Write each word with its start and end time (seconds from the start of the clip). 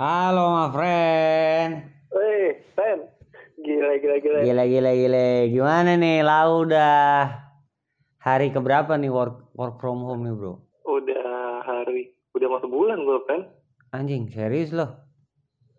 Halo, 0.00 0.56
my 0.56 0.72
friend. 0.72 1.92
Wih, 2.08 2.56
Sen. 2.72 3.04
Gila, 3.60 4.00
gila, 4.00 4.16
gila. 4.16 4.38
Gila, 4.48 4.64
gila, 4.64 4.90
gila. 4.96 5.26
Gimana 5.52 5.92
nih? 5.92 6.24
Lau 6.24 6.64
udah 6.64 7.28
hari 8.16 8.48
keberapa 8.48 8.96
nih 8.96 9.12
work 9.12 9.52
work 9.52 9.76
from 9.76 10.00
home 10.00 10.24
nih, 10.24 10.32
bro? 10.32 10.56
Udah 10.88 11.60
hari, 11.68 12.16
udah 12.32 12.48
mau 12.48 12.64
sebulan 12.64 13.04
gue, 13.04 13.18
Pen. 13.28 13.44
Anjing, 13.92 14.32
serius 14.32 14.72
loh? 14.72 14.88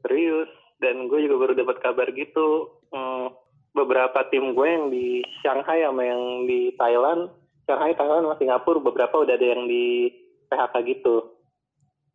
Serius. 0.06 0.54
Dan 0.78 1.10
gue 1.10 1.26
juga 1.26 1.42
baru 1.42 1.58
dapat 1.58 1.82
kabar 1.82 2.06
gitu. 2.14 2.78
Hmm, 2.94 3.34
beberapa 3.74 4.22
tim 4.30 4.54
gue 4.54 4.68
yang 4.70 4.94
di 4.94 5.26
Shanghai 5.42 5.82
sama 5.82 6.06
yang 6.06 6.46
di 6.46 6.70
Thailand. 6.78 7.34
Shanghai, 7.66 7.98
Thailand, 7.98 8.30
sama 8.30 8.38
Singapura, 8.38 8.86
beberapa 8.86 9.26
udah 9.26 9.34
ada 9.34 9.48
yang 9.50 9.66
di 9.66 10.14
PHK 10.46 10.78
gitu. 10.86 11.42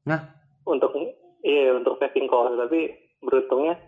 Nah? 0.06 0.22
Untuk, 0.62 0.94
iya, 1.46 1.70
untuk 1.78 2.02
saving 2.02 2.26
cost. 2.26 2.58
Tapi 2.58 2.90
beruntungnya 3.22 3.78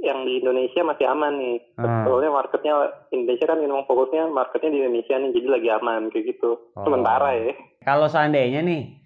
yang 0.00 0.24
di 0.24 0.40
Indonesia 0.40 0.80
masih 0.80 1.06
aman 1.10 1.36
nih. 1.36 1.58
Hmm. 1.76 2.08
Soalnya 2.08 2.30
marketnya 2.32 2.74
Indonesia 3.12 3.46
kan 3.50 3.58
memang 3.60 3.84
fokusnya 3.84 4.32
marketnya 4.32 4.70
di 4.72 4.78
Indonesia 4.80 5.14
nih, 5.18 5.30
jadi 5.36 5.48
lagi 5.50 5.68
aman 5.76 6.08
kayak 6.08 6.24
gitu. 6.36 6.50
Oh. 6.72 6.84
Sementara 6.86 7.36
ya. 7.36 7.52
Kalau 7.84 8.08
seandainya 8.08 8.64
nih, 8.64 8.96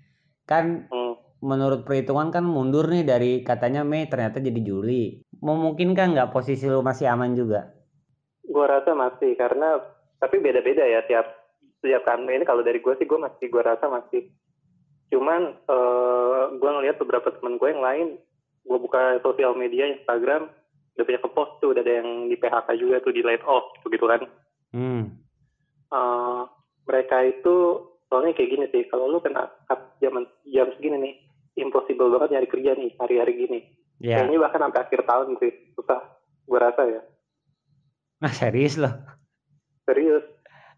kan 0.46 0.86
Hmm. 0.92 1.18
menurut 1.42 1.82
perhitungan 1.82 2.30
kan 2.30 2.46
mundur 2.46 2.86
nih 2.86 3.02
dari 3.02 3.32
katanya 3.42 3.82
Mei 3.82 4.06
ternyata 4.06 4.38
jadi 4.38 4.60
Juli. 4.62 5.24
Memungkinkan 5.42 6.14
nggak 6.14 6.30
posisi 6.30 6.70
lu 6.70 6.80
masih 6.80 7.10
aman 7.10 7.34
juga? 7.34 7.74
Gua 8.46 8.70
rasa 8.70 8.94
masih 8.94 9.34
karena 9.34 9.76
tapi 10.22 10.40
beda-beda 10.40 10.84
ya 10.86 11.04
tiap 11.04 11.26
tiap 11.84 12.00
kan 12.08 12.24
ini 12.24 12.48
kalau 12.48 12.64
dari 12.64 12.80
gue 12.80 12.96
sih 12.96 13.04
gue 13.04 13.20
masih 13.20 13.52
gue 13.52 13.60
rasa 13.60 13.92
masih. 13.92 14.32
Cuman 15.14 15.42
eh 15.54 16.42
gue 16.58 16.70
ngelihat 16.74 16.98
beberapa 16.98 17.30
teman 17.30 17.54
gue 17.54 17.68
yang 17.70 17.80
lain, 17.80 18.06
gue 18.66 18.78
buka 18.82 19.22
sosial 19.22 19.54
media 19.54 19.86
Instagram 19.86 20.50
udah 20.94 21.04
banyak 21.06 21.22
ke-post 21.22 21.52
tuh 21.58 21.70
udah 21.70 21.82
ada 21.82 22.02
yang 22.02 22.26
di 22.26 22.34
PHK 22.34 22.68
juga 22.78 22.98
tuh 22.98 23.14
di 23.14 23.22
laid 23.22 23.42
off 23.46 23.70
begitu 23.82 24.06
kan. 24.06 24.26
Hmm. 24.74 25.02
Eh, 25.88 26.42
mereka 26.84 27.22
itu 27.22 27.54
soalnya 28.06 28.34
kayak 28.34 28.50
gini 28.50 28.66
sih 28.68 28.82
kalau 28.86 29.06
lu 29.06 29.18
kena 29.18 29.46
cut 29.66 29.80
zaman 29.98 30.26
jam 30.44 30.70
segini 30.76 30.98
nih 31.00 31.14
impossible 31.56 32.10
banget 32.10 32.36
nyari 32.36 32.48
kerja 32.48 32.70
nih 32.74 32.90
hari-hari 32.94 33.34
gini 33.38 33.60
Ya. 34.02 34.18
kayaknya 34.20 34.42
bahkan 34.42 34.58
sampai 34.60 34.80
akhir 34.84 35.00
tahun 35.06 35.38
sih 35.38 35.52
susah 35.72 36.02
gue 36.44 36.58
rasa 36.58 36.82
ya 36.84 37.02
Nah, 38.20 38.30
serius 38.30 38.74
loh. 38.74 38.90
serius 39.86 40.22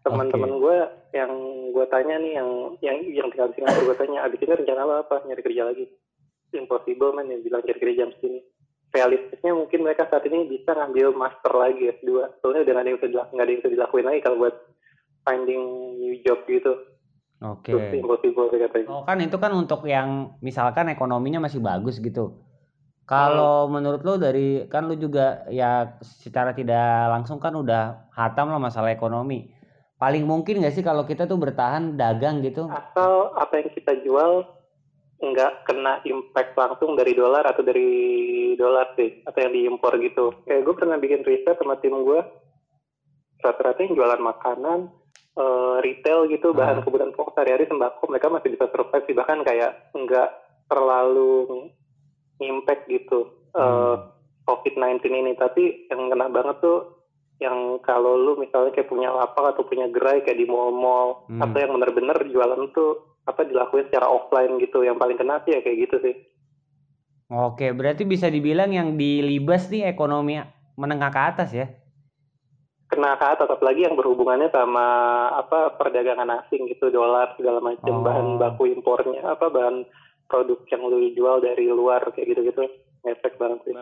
teman-teman 0.05 0.51
gue 0.61 0.77
yang 1.15 1.31
gue 1.73 1.85
tanya 1.89 2.15
nih 2.21 2.33
yang 2.37 2.49
yang 2.83 2.97
yang 3.09 3.27
tinggal 3.33 3.49
di 3.49 3.55
Singapura 3.57 3.85
gue 3.87 3.97
tanya 3.97 4.19
abis 4.25 4.39
ini 4.41 4.53
rencana 4.53 4.81
lo 4.85 4.93
apa? 5.01 5.23
Nyari 5.25 5.41
kerja 5.41 5.63
lagi? 5.67 5.85
Impossible 6.55 7.11
man 7.15 7.27
yang 7.29 7.41
bilang 7.43 7.61
cari 7.65 7.79
kerja 7.79 8.05
jam 8.05 8.11
segini. 8.17 8.39
Realistisnya 8.87 9.51
mungkin 9.51 9.83
mereka 9.83 10.07
saat 10.07 10.23
ini 10.25 10.47
bisa 10.47 10.71
ngambil 10.71 11.11
master 11.11 11.51
lagi 11.51 11.91
S2 11.99 12.39
soalnya 12.39 12.63
udah 12.63 12.73
nggak 12.73 12.83
ada 12.83 12.89
yang 12.89 12.99
bisa 13.03 13.23
ada 13.27 13.49
yang 13.51 13.59
bisa 13.59 13.73
dilakuin 13.73 14.05
lagi 14.07 14.19
kalau 14.23 14.37
buat 14.47 14.55
finding 15.27 15.63
new 15.99 16.15
job 16.23 16.39
gitu. 16.47 16.71
Oke. 17.43 17.69
Terus 17.69 18.01
impossible 18.01 18.49
Oh 18.89 19.05
kan 19.05 19.21
itu 19.21 19.37
kan 19.37 19.51
untuk 19.53 19.85
yang 19.85 20.39
misalkan 20.41 20.89
ekonominya 20.89 21.43
masih 21.43 21.61
bagus 21.61 22.01
gitu. 22.01 22.33
Kalau 23.07 23.71
menurut 23.71 24.03
lo 24.03 24.19
dari 24.19 24.67
kan 24.67 24.89
lo 24.89 24.95
juga 24.97 25.47
ya 25.47 25.95
secara 26.03 26.51
tidak 26.51 27.07
langsung 27.07 27.39
kan 27.39 27.55
udah 27.55 28.11
hatam 28.11 28.51
lah 28.51 28.59
masalah 28.59 28.91
ekonomi. 28.91 29.56
Paling 29.97 30.23
mungkin 30.23 30.61
nggak 30.61 30.71
sih 30.71 30.81
kalau 30.81 31.03
kita 31.03 31.25
tuh 31.25 31.35
bertahan 31.35 31.93
dagang 31.93 32.41
gitu? 32.41 32.69
asal 32.69 33.33
apa 33.33 33.53
yang 33.57 33.69
kita 33.71 33.97
jual 34.01 34.45
nggak 35.17 35.65
kena 35.65 35.97
impact 36.03 36.53
langsung 36.53 36.93
dari 36.93 37.11
dolar 37.11 37.41
atau 37.43 37.65
dari 37.65 37.89
dolar 38.53 38.93
sih 38.93 39.25
atau 39.25 39.39
yang 39.39 39.49
diimpor 39.49 39.97
gitu 39.97 40.29
kayak 40.45 40.61
gue 40.61 40.75
pernah 40.77 40.93
bikin 40.95 41.25
riset 41.25 41.57
sama 41.57 41.73
tim 41.75 41.97
gue 41.97 42.21
rata-rata 43.39 43.81
yang 43.81 43.93
jualan 43.93 44.21
makanan 44.21 44.93
eh, 45.33 45.75
retail 45.81 46.25
gitu 46.27 46.49
bahan 46.51 46.81
Ah. 46.81 46.83
kebutuhan 46.83 47.13
pokok 47.13 47.33
sehari-hari 47.33 47.65
sembako 47.65 48.03
mereka 48.07 48.29
masih 48.29 48.49
bisa 48.51 48.65
survive 48.67 49.05
sih 49.05 49.13
bahkan 49.13 49.41
kayak 49.41 49.71
nggak 49.91 50.29
terlalu 50.67 51.65
impact 52.39 52.85
gitu 52.85 53.25
eh, 53.51 53.57
Hmm. 53.57 54.13
COVID-19 54.45 55.01
ini 55.11 55.33
tapi 55.33 55.89
yang 55.89 56.07
kena 56.07 56.29
banget 56.29 56.61
tuh 56.61 56.96
yang 57.37 57.77
kalau 57.85 58.17
lu 58.17 58.33
misalnya 58.35 58.73
kayak 58.73 58.89
punya 58.89 59.13
lapak 59.13 59.53
atau 59.53 59.61
punya 59.61 59.85
gerai 59.87 60.25
kayak 60.25 60.37
di 60.37 60.45
mall-mall 60.45 61.29
Hmm. 61.29 61.41
atau 61.41 61.57
yang 61.57 61.71
bener-bener 61.71 62.17
jualan 62.27 62.61
tuh 62.73 62.97
apa 63.23 63.43
dilakuin 63.43 63.85
secara 63.87 64.07
offline 64.07 64.57
gitu 64.57 64.81
yang 64.81 64.97
paling 64.97 65.15
kena 65.15 65.37
sih 65.43 65.53
ya 65.53 65.61
kayak 65.61 65.89
gitu 65.89 65.97
sih 66.01 66.15
Oke, 67.27 67.75
berarti 67.75 68.07
bisa 68.07 68.31
dibilang 68.31 68.71
yang 68.71 68.95
dilibas 68.95 69.67
nih 69.67 69.83
ekonomi 69.85 70.39
menengah 70.79 71.11
ke 71.11 71.21
atas 71.21 71.51
ya? 71.51 71.67
kena 72.87 73.19
ke 73.19 73.25
atas 73.27 73.51
apalagi 73.51 73.83
yang 73.83 73.99
berhubungannya 73.99 74.47
sama 74.47 74.87
apa 75.35 75.75
perdagangan 75.75 76.39
asing 76.39 76.71
gitu 76.71 76.87
dolar 76.87 77.35
segala 77.35 77.59
macam 77.59 77.99
Oh. 77.99 78.01
bahan 78.01 78.39
baku 78.39 78.71
impornya 78.71 79.27
apa 79.27 79.51
bahan 79.51 79.83
produk 80.31 80.55
yang 80.71 80.81
lu 80.87 81.11
jual 81.11 81.43
dari 81.43 81.67
luar 81.67 81.99
kayak 82.15 82.31
gitu-gitu 82.31 82.63
efek 83.07 83.39
banget 83.39 83.59
sih 83.63 83.73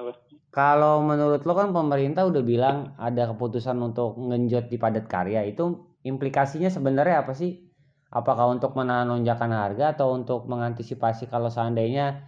Kalau 0.54 1.04
menurut 1.04 1.44
lo 1.44 1.54
kan 1.58 1.76
pemerintah 1.76 2.24
udah 2.24 2.44
bilang 2.46 2.78
ada 2.96 3.36
keputusan 3.36 3.76
untuk 3.82 4.16
ngenjot 4.16 4.72
di 4.72 4.78
padat 4.80 5.06
karya 5.12 5.44
itu 5.44 5.96
implikasinya 6.06 6.72
sebenarnya 6.72 7.26
apa 7.26 7.36
sih? 7.36 7.66
Apakah 8.14 8.48
untuk 8.56 8.72
menahan 8.80 9.12
lonjakan 9.12 9.52
harga 9.52 9.98
atau 9.98 10.16
untuk 10.16 10.48
mengantisipasi 10.48 11.28
kalau 11.28 11.52
seandainya 11.52 12.24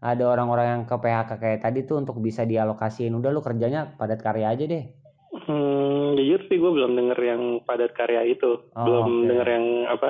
ada 0.00 0.24
orang-orang 0.28 0.66
yang 0.66 0.82
ke 0.84 0.96
PHK 0.96 1.30
kayak 1.40 1.60
tadi 1.64 1.84
tuh 1.88 2.00
untuk 2.00 2.20
bisa 2.20 2.44
dialokasiin 2.44 3.12
udah 3.16 3.30
lu 3.32 3.40
kerjanya 3.40 3.96
padat 3.96 4.20
karya 4.20 4.52
aja 4.52 4.64
deh. 4.68 4.84
Hmm, 5.30 6.18
jujur 6.18 6.40
sih 6.50 6.56
gue 6.60 6.72
belum 6.72 6.92
denger 6.96 7.18
yang 7.20 7.42
padat 7.64 7.96
karya 7.96 8.28
itu. 8.28 8.60
Oh, 8.76 8.84
belum 8.84 9.08
oke. 9.08 9.26
denger 9.28 9.48
yang 9.48 9.66
apa 9.88 10.08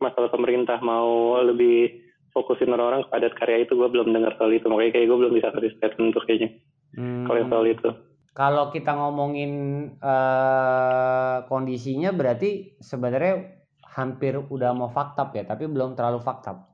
masalah 0.00 0.32
pemerintah 0.32 0.80
mau 0.80 1.36
lebih 1.44 2.09
fokusin 2.40 2.72
orang-orang 2.72 3.04
ke 3.04 3.12
padat 3.12 3.32
karya 3.36 3.68
itu 3.68 3.76
gue 3.76 3.88
belum 3.92 4.16
dengar 4.16 4.32
soal 4.40 4.56
itu. 4.56 4.64
Makanya 4.66 4.96
kayak 4.96 5.06
gue 5.12 5.18
belum 5.20 5.32
bisa 5.36 5.52
kasih 5.52 5.72
statement 5.76 6.16
untuk 6.16 6.24
kayaknya 6.24 6.50
Hmm. 6.90 7.22
kalau 7.22 7.46
soal 7.46 7.66
itu. 7.70 7.90
Kalau 8.34 8.64
kita 8.74 8.94
ngomongin 8.94 9.52
eh, 9.94 11.36
kondisinya 11.46 12.10
berarti 12.10 12.78
sebenarnya 12.82 13.62
hampir 13.94 14.38
udah 14.38 14.70
mau 14.74 14.90
faktab 14.90 15.34
ya, 15.34 15.46
tapi 15.46 15.66
belum 15.70 15.94
terlalu 15.94 16.22
faktab. 16.22 16.66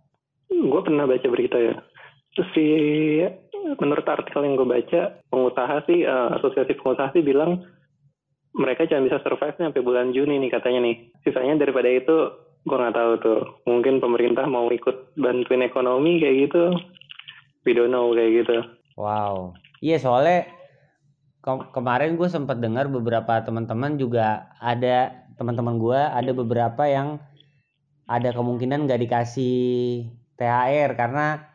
Gue 0.48 0.80
pernah 0.84 1.04
baca 1.04 1.26
berita 1.28 1.56
ya. 1.60 1.74
Terus 2.36 2.48
si 2.52 2.66
menurut 3.76 4.06
artikel 4.06 4.46
yang 4.46 4.54
gue 4.54 4.68
baca 4.68 5.20
pengusaha 5.32 5.76
sih 5.88 6.04
eh, 6.04 6.28
asosiasi 6.40 6.76
pengusaha 6.80 7.12
sih 7.12 7.24
bilang 7.24 7.64
mereka 8.56 8.88
cuma 8.88 9.04
bisa 9.04 9.20
survive 9.20 9.56
sampai 9.60 9.84
bulan 9.84 10.16
Juni 10.16 10.40
nih 10.40 10.48
katanya 10.48 10.80
nih. 10.80 10.96
Sisanya 11.24 11.60
daripada 11.60 11.92
itu 11.92 12.16
gue 12.66 12.76
nggak 12.76 12.96
tahu 12.98 13.12
tuh. 13.22 13.40
Mungkin 13.70 14.02
pemerintah 14.02 14.44
mau 14.50 14.66
ikut 14.74 15.14
bantuin 15.14 15.62
ekonomi 15.62 16.18
kayak 16.18 16.50
gitu. 16.50 16.74
We 17.62 17.72
don't 17.72 17.94
know 17.94 18.10
kayak 18.10 18.44
gitu. 18.44 18.56
Wow. 18.98 19.54
Iya 19.78 20.02
soalnya 20.02 20.50
ke- 21.40 21.70
kemarin 21.70 22.18
gue 22.18 22.26
sempat 22.26 22.58
dengar 22.58 22.90
beberapa 22.90 23.38
teman-teman 23.46 23.94
juga 23.96 24.50
ada 24.58 25.14
teman-teman 25.38 25.78
gue 25.78 26.00
ada 26.00 26.32
beberapa 26.34 26.82
yang 26.90 27.22
ada 28.10 28.34
kemungkinan 28.34 28.86
nggak 28.86 29.02
dikasih 29.06 29.56
THR 30.38 30.90
karena 30.98 31.46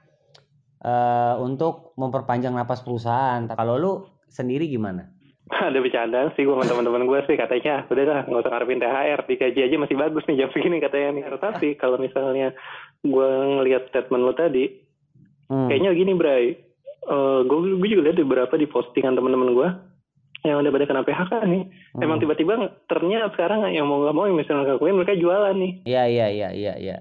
eh, 0.80 1.36
untuk 1.44 1.92
memperpanjang 2.00 2.56
napas 2.56 2.80
perusahaan. 2.82 3.44
Kalau 3.52 3.76
lu 3.76 3.94
sendiri 4.32 4.72
gimana? 4.72 5.12
Ada 5.68 5.80
bercandaan 5.84 6.32
sih 6.34 6.48
gue 6.48 6.56
sama 6.56 6.64
teman-teman 6.64 7.04
gue 7.04 7.20
sih 7.28 7.36
katanya 7.36 7.84
udah 7.92 8.04
dah 8.08 8.20
nggak 8.26 8.42
usah 8.42 8.52
ngarepin 8.56 8.80
THR 8.80 9.20
digaji 9.28 9.60
aja 9.68 9.76
masih 9.76 9.98
bagus 10.00 10.24
nih 10.26 10.38
jam 10.46 10.50
segini 10.56 10.80
katanya 10.80 11.10
nih. 11.20 11.24
Tapi 11.46 11.76
kalau 11.76 12.00
misalnya 12.00 12.56
gue 13.04 13.30
ngelihat 13.60 13.92
statement 13.92 14.24
lo 14.24 14.34
tadi 14.34 14.92
Hmm. 15.52 15.68
Kayaknya 15.68 15.92
gini 16.00 16.12
Bray, 16.16 16.46
gue 17.44 17.60
gue 17.76 17.90
juga 17.92 18.08
lihat 18.08 18.24
beberapa 18.24 18.56
di 18.56 18.72
postingan 18.72 19.20
teman-teman 19.20 19.52
gue 19.52 19.70
yang 20.48 20.64
udah 20.64 20.72
pada 20.72 20.88
kena 20.88 21.04
PHK 21.04 21.34
nih. 21.44 21.64
Hmm. 21.68 22.02
Emang 22.08 22.18
tiba-tiba 22.24 22.72
ternyata 22.88 23.36
sekarang 23.36 23.68
yang 23.68 23.84
mau 23.84 24.00
nggak 24.00 24.16
mau 24.16 24.26
yang 24.32 24.40
misalnya 24.40 24.80
ngakuin 24.80 24.96
mereka 24.96 25.20
jualan 25.20 25.56
nih. 25.60 25.72
Iya 25.84 26.04
iya 26.08 26.28
iya 26.32 26.50
iya 26.56 26.74
iya. 26.80 26.98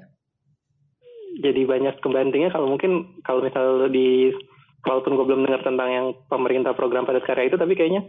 Jadi 1.41 1.63
banyak 1.63 2.03
pembantingnya 2.03 2.51
kalau 2.51 2.67
mungkin 2.67 3.23
kalau 3.23 3.47
misalnya 3.47 3.87
di 3.87 4.35
walaupun 4.83 5.15
gue 5.15 5.25
belum 5.31 5.47
dengar 5.47 5.63
tentang 5.63 5.89
yang 5.95 6.07
pemerintah 6.27 6.75
program 6.75 7.07
padat 7.07 7.23
karya 7.23 7.47
itu 7.47 7.57
tapi 7.57 7.79
kayaknya 7.79 8.03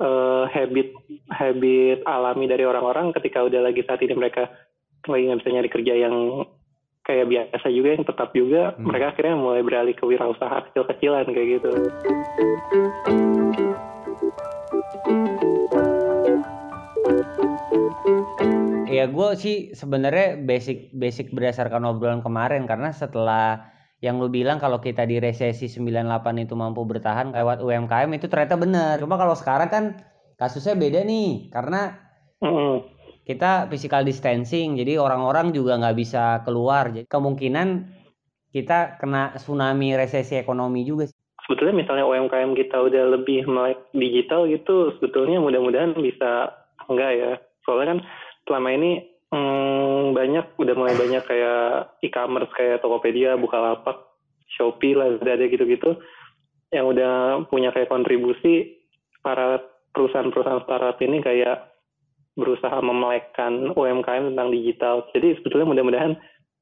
eh, 0.00 0.44
habit 0.50 0.88
habit 1.30 1.98
alami 2.08 2.50
dari 2.50 2.64
orang-orang 2.66 3.14
ketika 3.14 3.44
udah 3.46 3.60
lagi 3.62 3.84
saat 3.86 4.02
ini 4.02 4.14
mereka 4.16 4.50
lagi 5.04 5.28
nggak 5.28 5.40
bisa 5.44 5.50
nyari 5.52 5.70
kerja 5.70 5.94
yang 6.08 6.14
kayak 7.04 7.28
biasa 7.28 7.68
juga 7.68 7.88
yang 7.94 8.04
tetap 8.08 8.28
juga 8.32 8.62
Hmm. 8.74 8.88
mereka 8.88 9.12
akhirnya 9.12 9.36
mulai 9.36 9.60
beralih 9.60 9.92
ke 9.92 10.04
wirausaha 10.08 10.72
kecil-kecilan 10.72 11.28
kayak 11.28 11.48
gitu. 11.60 11.70
Ya 18.88 19.10
gue 19.10 19.28
sih 19.36 19.56
sebenarnya 19.74 20.38
basic 20.40 20.94
basic 20.94 21.34
berdasarkan 21.34 21.82
obrolan 21.84 22.22
kemarin 22.22 22.64
karena 22.64 22.94
setelah 22.94 23.73
yang 24.04 24.20
lu 24.20 24.28
bilang 24.28 24.60
kalau 24.60 24.84
kita 24.84 25.08
di 25.08 25.16
resesi 25.16 25.64
98 25.64 26.44
itu 26.44 26.52
mampu 26.52 26.84
bertahan 26.84 27.32
lewat 27.32 27.64
UMKM 27.64 28.12
itu 28.12 28.28
ternyata 28.28 28.60
benar. 28.60 29.00
Cuma 29.00 29.16
kalau 29.16 29.32
sekarang 29.32 29.72
kan 29.72 29.84
kasusnya 30.36 30.76
beda 30.76 31.00
nih 31.08 31.48
karena 31.48 31.96
kita 33.24 33.72
physical 33.72 34.04
distancing 34.04 34.76
jadi 34.76 35.00
orang-orang 35.00 35.56
juga 35.56 35.80
nggak 35.80 35.96
bisa 35.96 36.44
keluar 36.44 36.92
jadi 36.92 37.08
kemungkinan 37.08 37.68
kita 38.52 39.00
kena 39.00 39.34
tsunami 39.34 39.96
resesi 39.98 40.36
ekonomi 40.38 40.84
juga 40.84 41.08
sih. 41.08 41.16
sebetulnya 41.48 41.74
misalnya 41.80 42.04
UMKM 42.04 42.52
kita 42.52 42.76
udah 42.84 43.04
lebih 43.18 43.48
melek 43.48 43.80
digital 43.96 44.44
gitu 44.46 44.92
sebetulnya 45.00 45.40
mudah-mudahan 45.40 45.96
bisa 45.96 46.52
enggak 46.86 47.10
ya 47.16 47.32
soalnya 47.64 47.96
kan 47.96 48.00
selama 48.44 48.68
ini 48.76 48.90
hmm, 49.34 50.14
banyak 50.14 50.46
udah 50.54 50.74
mulai 50.78 50.94
banyak 50.94 51.26
kayak 51.26 51.98
e-commerce 52.06 52.54
kayak 52.54 52.78
Tokopedia, 52.78 53.34
Bukalapak, 53.34 53.98
Shopee, 54.54 54.94
Lazada 54.94 55.50
gitu-gitu 55.50 55.98
yang 56.70 56.90
udah 56.90 57.42
punya 57.50 57.74
kayak 57.74 57.90
kontribusi 57.90 58.78
para 59.22 59.62
perusahaan-perusahaan 59.94 60.66
startup 60.66 60.98
ini 61.02 61.22
kayak 61.22 61.70
berusaha 62.34 62.82
memelekkan 62.82 63.74
UMKM 63.78 64.34
tentang 64.34 64.50
digital. 64.50 65.06
Jadi 65.14 65.38
sebetulnya 65.38 65.70
mudah-mudahan 65.70 66.12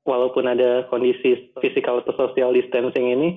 walaupun 0.04 0.44
ada 0.48 0.84
kondisi 0.92 1.52
physical 1.60 2.04
atau 2.04 2.12
social 2.16 2.52
distancing 2.52 3.08
ini, 3.08 3.28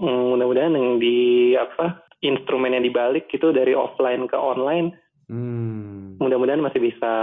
hmm, 0.00 0.36
mudah-mudahan 0.36 0.72
yang 0.72 0.96
di 0.96 1.52
apa 1.52 2.00
instrumen 2.24 2.72
yang 2.72 2.84
dibalik 2.84 3.28
itu 3.28 3.52
dari 3.52 3.76
offline 3.76 4.24
ke 4.24 4.36
online, 4.36 4.96
Hmm. 5.26 6.14
mudah-mudahan 6.22 6.62
masih 6.62 6.78
bisa 6.78 7.14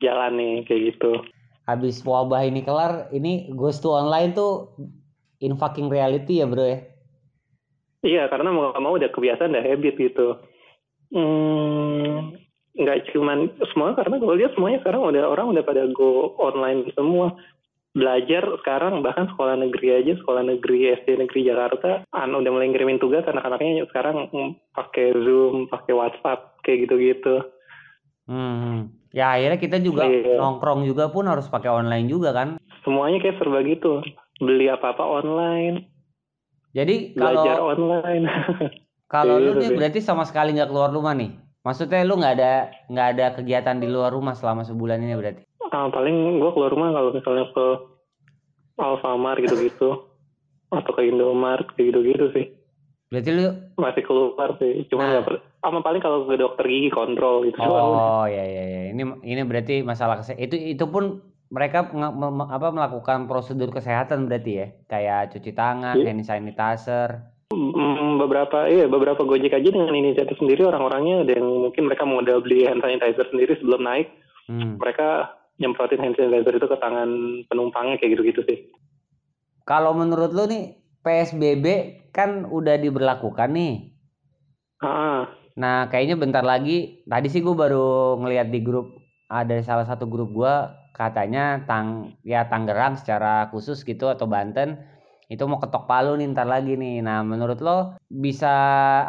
jalan 0.00 0.32
nih 0.36 0.54
kayak 0.68 0.82
gitu. 0.94 1.24
Habis 1.66 2.04
wabah 2.06 2.46
ini 2.46 2.62
kelar, 2.62 3.10
ini 3.10 3.50
goes 3.50 3.82
to 3.82 3.90
online 3.90 4.36
tuh 4.36 4.70
in 5.42 5.58
fucking 5.58 5.90
reality 5.90 6.40
ya 6.40 6.46
bro 6.46 6.62
ya. 6.62 6.78
Iya, 8.06 8.22
karena 8.30 8.54
mau 8.54 8.70
nggak 8.70 8.84
mau 8.84 8.94
udah 8.94 9.10
kebiasaan, 9.10 9.50
udah 9.50 9.66
habit 9.66 9.94
gitu. 9.98 10.38
Hmm, 11.10 12.38
nggak 12.78 13.10
cuman 13.10 13.50
semua 13.72 13.98
karena 13.98 14.14
gue 14.20 14.34
lihat 14.38 14.52
semuanya 14.54 14.78
sekarang 14.84 15.02
udah 15.10 15.22
orang 15.26 15.46
udah 15.54 15.64
pada 15.66 15.90
go 15.90 16.38
online 16.38 16.86
semua 16.92 17.34
belajar 17.96 18.44
sekarang 18.60 19.00
bahkan 19.00 19.24
sekolah 19.32 19.56
negeri 19.56 20.04
aja 20.04 20.12
sekolah 20.20 20.44
negeri 20.44 20.92
SD 21.00 21.16
negeri 21.16 21.48
Jakarta 21.48 22.04
an 22.12 22.36
udah 22.36 22.50
mulai 22.52 22.68
ngirimin 22.68 23.00
tugas 23.00 23.24
anak-anaknya 23.24 23.88
sekarang 23.88 24.28
mm, 24.28 24.76
pakai 24.76 25.16
Zoom 25.24 25.64
pakai 25.72 25.96
WhatsApp 25.96 26.60
kayak 26.60 26.84
gitu-gitu 26.84 27.40
Hmm. 28.26 28.90
Ya 29.16 29.32
akhirnya 29.32 29.56
kita 29.56 29.80
juga 29.80 30.04
Iya. 30.04 30.36
nongkrong 30.36 30.84
juga 30.84 31.08
pun 31.08 31.24
harus 31.24 31.48
pakai 31.48 31.72
online 31.72 32.04
juga 32.06 32.30
kan. 32.30 32.60
semuanya 32.84 33.18
kayak 33.18 33.34
serba 33.36 33.64
gitu 33.64 33.98
beli 34.38 34.68
apa-apa 34.68 35.02
online 35.02 35.90
Jadi 36.70 37.16
belajar 37.16 37.56
kalau 37.56 37.72
online 37.72 38.24
kalau 39.08 39.34
lu 39.36 39.50
Gitu 39.50 39.58
nih 39.58 39.66
sih. 39.66 39.74
berarti 39.74 40.00
sama 40.00 40.22
sekali 40.22 40.52
nggak 40.52 40.68
keluar 40.68 40.90
rumah 40.90 41.10
nih. 41.12 41.32
Maksudnya 41.62 42.04
lu 42.04 42.14
nggak 42.14 42.34
ada 42.36 42.52
nggak 42.86 43.08
ada 43.10 43.26
kegiatan 43.32 43.76
di 43.76 43.88
luar 43.88 44.12
rumah 44.12 44.34
selama 44.34 44.62
sebulan 44.62 45.00
ini 45.00 45.14
berarti. 45.14 45.42
Ah, 45.66 45.88
paling 45.88 46.14
gue 46.36 46.50
keluar 46.52 46.70
rumah 46.70 46.92
kalau 46.92 47.10
misalnya 47.10 47.48
ke 47.50 47.66
Alfamart 48.76 49.40
gitu-gitu 49.40 50.04
atau 50.68 50.92
ke 50.92 51.02
Indomaret 51.02 51.66
kayak 51.72 51.90
gitu-gitu 51.90 52.26
sih 52.30 52.46
Berarti 53.06 53.30
lu 53.30 53.44
masih 53.74 54.02
keluar 54.02 54.48
sih 54.56 54.84
cuma 54.86 55.00
Nah. 55.00 55.10
nggak 55.12 55.24
per- 55.24 55.42
sama 55.60 55.80
paling 55.80 55.98
kalau 55.98 56.24
ke 56.24 56.36
dokter 56.36 56.64
gigi 56.64 56.88
kontrol 56.88 57.42
gitu 57.42 57.58
Oh 57.58 58.24
ya 58.24 58.42
ya 58.42 58.64
ya. 58.64 58.82
Ini 58.90 59.02
ini 59.22 59.40
berarti 59.42 59.82
masalah 59.82 60.20
kesehatan. 60.20 60.42
Itu 60.42 60.56
itu 60.56 60.84
pun 60.86 61.20
mereka 61.46 61.86
apa 61.86 62.68
melakukan 62.70 63.26
prosedur 63.26 63.70
kesehatan 63.70 64.26
berarti 64.26 64.52
ya. 64.52 64.66
Kayak 64.86 65.34
cuci 65.34 65.50
tangan, 65.52 65.98
Iya. 65.98 66.06
hand 66.10 66.22
sanitizer. 66.22 67.34
Beberapa 68.16 68.66
iya 68.66 68.86
beberapa 68.86 69.22
gojek 69.22 69.54
aja 69.54 69.68
dengan 69.70 69.94
inisiatif 69.94 70.34
sendiri 70.36 70.66
orang-orangnya 70.66 71.22
ada 71.22 71.32
yang 71.38 71.46
mungkin 71.62 71.86
mereka 71.86 72.02
modal 72.02 72.42
beli 72.42 72.66
hand 72.66 72.82
sanitizer 72.82 73.26
sendiri 73.30 73.54
sebelum 73.56 73.82
naik 73.82 74.10
Hmm. 74.46 74.78
mereka 74.78 75.34
nyemprotin 75.58 75.98
hand 75.98 76.14
sanitizer 76.14 76.54
itu 76.54 76.66
ke 76.66 76.78
tangan 76.78 77.10
penumpangnya 77.46 77.98
kayak 77.98 78.14
gitu-gitu 78.14 78.46
sih 78.46 78.58
Kalau 79.62 79.90
menurut 79.90 80.30
lu 80.30 80.46
nih 80.46 80.74
PSBB 81.02 81.66
kan 82.10 82.46
udah 82.46 82.78
diberlakukan 82.78 83.50
nih. 83.50 83.90
ah 84.78 85.26
Nah, 85.56 85.88
kayaknya 85.88 86.16
bentar 86.20 86.44
lagi. 86.44 87.02
Tadi 87.08 87.26
sih 87.32 87.40
gue 87.40 87.56
baru 87.56 88.20
ngeliat 88.20 88.48
di 88.52 88.60
grup 88.60 89.00
ada 89.26 89.58
salah 89.64 89.82
satu 89.82 90.06
grup 90.06 90.30
gua 90.30 90.86
katanya 90.94 91.66
tang 91.66 92.14
ya 92.22 92.46
Tangerang 92.46 92.94
secara 92.94 93.50
khusus 93.50 93.82
gitu 93.82 94.06
atau 94.06 94.30
Banten 94.30 94.78
itu 95.26 95.42
mau 95.42 95.58
ketok 95.58 95.90
palu 95.90 96.14
nih 96.14 96.30
ntar 96.30 96.46
lagi 96.46 96.78
nih. 96.78 97.02
Nah, 97.02 97.26
menurut 97.26 97.58
lo 97.58 97.98
bisa 98.06 98.54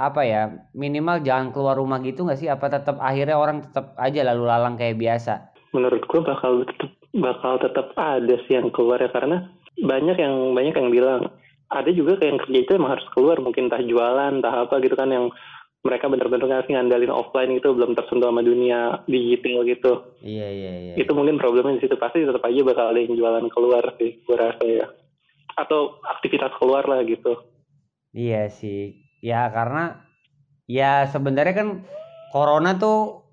apa 0.02 0.26
ya 0.26 0.50
minimal 0.74 1.22
jangan 1.22 1.54
keluar 1.54 1.78
rumah 1.78 2.02
gitu 2.02 2.26
nggak 2.26 2.40
sih? 2.42 2.50
Apa 2.50 2.74
tetap 2.74 2.98
akhirnya 2.98 3.38
orang 3.38 3.62
tetap 3.62 3.94
aja 4.02 4.26
lalu 4.26 4.44
lalang 4.50 4.74
kayak 4.74 4.98
biasa? 4.98 5.54
menurut 5.76 6.04
gue 6.08 6.22
bakal 6.24 6.64
tetep, 6.64 6.92
bakal 7.18 7.54
tetap 7.60 7.92
ada 7.94 8.36
sih 8.48 8.58
yang 8.58 8.72
keluar 8.72 8.98
ya 8.98 9.12
karena 9.12 9.52
banyak 9.78 10.18
yang 10.18 10.56
banyak 10.56 10.74
yang 10.74 10.90
bilang 10.90 11.22
ada 11.68 11.90
juga 11.92 12.18
kayak 12.18 12.30
yang 12.34 12.42
kerja 12.42 12.58
itu 12.64 12.72
emang 12.80 12.92
harus 12.98 13.08
keluar 13.12 13.38
mungkin 13.44 13.68
entah 13.68 13.84
jualan 13.84 14.40
entah 14.40 14.56
apa 14.64 14.80
gitu 14.80 14.96
kan 14.96 15.12
yang 15.12 15.28
mereka 15.86 16.10
bener-bener 16.10 16.48
ngasih 16.48 16.74
ngandalin 16.74 17.14
offline 17.14 17.54
itu 17.54 17.70
belum 17.72 17.94
tersentuh 17.94 18.28
sama 18.30 18.42
dunia 18.44 19.02
digital 19.06 19.64
gitu 19.64 19.94
Iya 20.26 20.48
iya 20.50 20.74
iya. 20.82 20.94
itu 20.98 21.12
mungkin 21.14 21.38
problemnya 21.38 21.78
di 21.78 21.86
situ 21.86 21.96
pasti 21.96 22.26
tetap 22.26 22.44
aja 22.44 22.62
bakal 22.66 22.92
ada 22.92 23.00
yang 23.00 23.14
jualan 23.14 23.46
keluar 23.54 23.84
sih 24.02 24.20
gue 24.26 24.38
rasa 24.38 24.64
ya 24.66 24.86
atau 25.58 25.98
aktivitas 26.06 26.54
keluar 26.60 26.86
lah 26.86 27.02
gitu 27.06 27.34
Iya 28.18 28.50
sih. 28.50 28.98
Ya 29.22 29.46
karena 29.54 30.02
ya 30.66 31.06
sebenarnya 31.06 31.54
kan 31.54 31.70
corona 32.34 32.74
tuh 32.78 33.30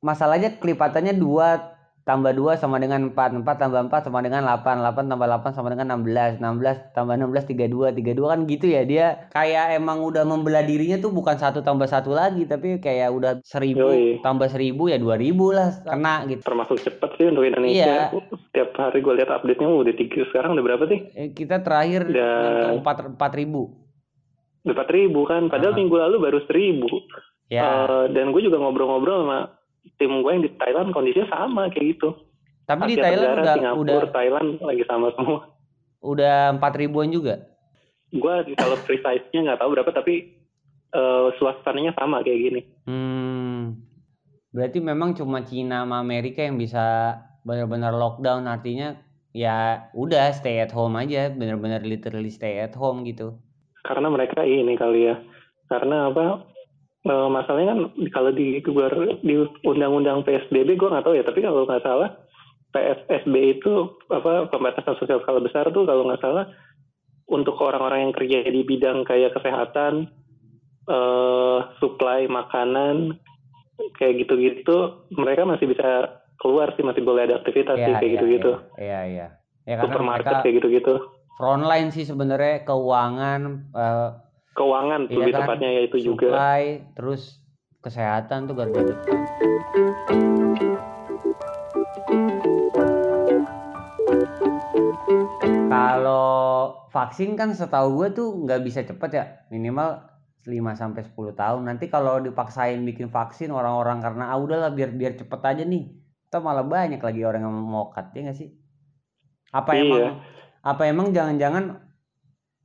masalahnya 0.00 0.56
kelipatannya 0.62 1.18
2 1.18 1.79
tambah 2.02 2.32
2 2.32 2.56
sama 2.56 2.76
dengan 2.76 3.08
4, 3.08 3.14
4 3.38 3.56
tambah 3.56 3.80
4 3.82 4.02
sama 4.02 4.18
dengan 4.18 4.42
8, 4.42 4.80
8 4.80 5.06
tambah 5.06 5.26
8 5.26 5.52
sama 5.52 5.68
dengan 5.68 5.86
16, 5.94 6.38
16 6.38 6.90
tambah 6.90 7.14
16 7.14 7.44
32, 7.46 7.92
32 7.92 8.24
kan 8.26 8.40
gitu 8.44 8.66
ya. 8.66 8.82
Dia 8.82 9.06
kayak 9.28 9.76
emang 9.76 10.00
udah 10.02 10.22
membelah 10.22 10.60
dirinya 10.60 10.96
tuh 10.96 11.10
bukan 11.10 11.36
satu 11.36 11.60
tambah 11.60 11.84
satu 11.84 12.10
lagi 12.10 12.44
tapi 12.44 12.76
kayak 12.76 13.08
udah 13.10 13.32
1000 13.42 13.76
Yoi. 13.76 14.04
tambah 14.20 14.46
1000 14.46 14.56
ya 14.86 14.96
2000 14.96 15.12
lah 15.50 15.68
kena 15.82 16.14
gitu. 16.26 16.42
termasuk 16.42 16.76
cepet 16.78 17.10
sih 17.14 17.26
untuk 17.26 17.44
Indonesia 17.44 18.10
Iya. 18.10 18.10
setiap 18.48 18.70
hari 18.74 18.98
gue 18.98 19.14
lihat 19.14 19.30
update 19.30 19.58
nya 19.58 19.68
udah 19.68 19.94
tiga 19.94 20.20
sekarang 20.26 20.50
udah 20.52 20.64
berapa 20.64 20.84
sih 20.86 20.98
Eh, 21.12 21.28
Kita 21.30 21.60
terakhir 21.60 22.06
nyentuh 22.06 22.80
4 22.80 23.14
4000. 23.14 23.62
udah 24.60 24.72
empat 24.72 24.88
ribu 24.90 25.20
kan 25.24 25.42
padahal 25.46 25.72
Ah. 25.72 25.78
minggu 25.78 25.96
lalu 25.96 26.16
baru 26.18 26.38
seribu 26.44 26.88
Ya. 27.46 27.66
Eh, 27.82 28.04
dan 28.10 28.30
gue 28.30 28.40
juga 28.40 28.56
ngobrol-ngobrol 28.56 29.26
sama 29.26 29.38
tim 30.00 30.24
gue 30.24 30.32
yang 30.32 30.44
di 30.48 30.52
Thailand 30.56 30.96
kondisinya 30.96 31.28
sama 31.28 31.68
kayak 31.68 32.00
gitu. 32.00 32.16
tapi 32.64 32.94
di 32.94 32.96
Asia 32.96 33.04
Thailand 33.04 33.28
Tenggara, 33.28 33.42
udah 33.44 33.54
Singapura, 33.54 33.84
udah 33.84 34.10
Thailand 34.14 34.48
lagi 34.64 34.84
sama 34.88 35.06
semua. 35.12 35.40
udah 36.00 36.36
4 36.56 36.80
ribuan 36.80 37.08
juga. 37.12 37.34
Gue 38.08 38.34
kalau 38.56 38.76
precise-nya 38.88 39.40
nggak 39.44 39.60
tahu 39.60 39.70
berapa 39.76 39.90
tapi 39.92 40.14
eh, 40.96 41.28
suasananya 41.36 41.92
sama 42.00 42.24
kayak 42.24 42.40
gini. 42.40 42.60
Hmm, 42.88 43.76
berarti 44.56 44.80
memang 44.80 45.12
cuma 45.12 45.44
Cina 45.44 45.84
sama 45.84 46.00
Amerika 46.00 46.40
yang 46.40 46.56
bisa 46.56 47.18
benar-benar 47.44 47.92
lockdown 47.92 48.48
artinya 48.48 48.96
ya 49.30 49.88
udah 49.94 50.34
stay 50.34 50.58
at 50.58 50.72
home 50.74 50.98
aja, 50.98 51.30
benar-benar 51.30 51.84
literally 51.86 52.30
stay 52.32 52.58
at 52.58 52.74
home 52.74 53.06
gitu. 53.06 53.38
Karena 53.86 54.10
mereka 54.10 54.42
ini 54.42 54.74
kali 54.74 55.10
ya. 55.10 55.16
Karena 55.70 56.10
apa? 56.10 56.49
Eh, 57.06 57.28
masalahnya 57.28 57.68
kan 57.72 57.80
kalau 58.12 58.30
di 58.34 58.60
luar 58.64 58.92
di 59.24 59.34
undang-undang 59.64 60.24
PSBB 60.26 60.76
gue 60.76 60.92
nggak 60.92 61.04
tahu 61.04 61.14
ya. 61.16 61.24
Tapi 61.24 61.40
kalau 61.40 61.64
nggak 61.64 61.84
salah 61.84 62.10
PSSB 62.70 63.34
itu 63.58 63.72
apa 64.10 64.46
pembatasan 64.50 64.94
sosial 64.98 65.18
skala 65.22 65.42
besar 65.42 65.66
tuh 65.74 65.82
kalau 65.86 66.06
nggak 66.06 66.22
salah 66.22 66.46
untuk 67.30 67.58
orang-orang 67.62 68.10
yang 68.10 68.14
kerja 68.14 68.38
di 68.50 68.62
bidang 68.66 69.06
kayak 69.06 69.34
kesehatan, 69.38 70.10
eh, 70.90 71.58
supply 71.78 72.26
makanan, 72.26 73.14
kayak 73.96 74.26
gitu-gitu, 74.26 75.06
mereka 75.14 75.46
masih 75.46 75.70
bisa 75.70 76.20
keluar 76.42 76.74
sih, 76.74 76.82
masih 76.82 77.06
boleh 77.06 77.30
ada 77.30 77.38
aktivitas 77.38 77.78
sih 77.78 77.94
kayak 77.96 78.12
gitu-gitu. 78.18 78.52
Iya, 78.76 79.00
iya. 79.06 79.26
Ya 79.68 79.74
karena 79.78 79.92
Supermarket 79.94 80.26
mereka 80.26 80.42
kayak 80.42 80.56
gitu-gitu. 80.62 80.94
frontline 81.40 81.88
sih 81.88 82.04
sebenarnya 82.04 82.68
keuangan, 82.68 83.40
eh, 83.72 84.08
Keuangan 84.50 85.06
Iya 85.06 85.16
lebih 85.22 85.32
kan? 85.32 85.40
tepatnya 85.46 85.68
ya 85.70 85.80
itu 85.86 85.96
juga. 86.02 86.26
supply, 86.26 86.62
terus 86.98 87.22
kesehatan 87.80 88.50
tuh 88.50 88.54
garda 88.58 88.80
depan. 88.82 89.18
Kalau 95.70 96.36
vaksin 96.90 97.38
kan 97.38 97.54
setahu 97.54 97.94
gue 97.96 98.08
tuh 98.12 98.28
nggak 98.44 98.60
bisa 98.62 98.80
cepet 98.82 99.10
ya, 99.14 99.24
minimal 99.48 100.02
5 100.44 100.50
sampai 100.74 101.02
10 101.06 101.32
tahun. 101.32 101.62
Nanti 101.66 101.86
kalau 101.86 102.18
dipaksain 102.18 102.80
bikin 102.82 103.08
vaksin 103.08 103.50
orang-orang 103.50 104.02
karena 104.02 104.30
ah 104.30 104.38
udahlah 104.38 104.70
biar 104.70 104.90
biar 104.90 105.14
cepet 105.14 105.40
aja 105.40 105.62
nih. 105.62 105.94
Atau 106.30 106.42
malah 106.42 106.62
banyak 106.62 106.98
lagi 106.98 107.22
orang 107.22 107.42
yang 107.42 107.54
mau 107.54 107.90
cut 107.90 108.10
ya 108.14 108.26
nggak 108.26 108.38
sih? 108.38 108.50
Apa 109.50 109.74
Iya. 109.74 109.82
emang 109.82 110.02
apa 110.60 110.82
emang 110.86 111.06
jangan-jangan 111.10 111.64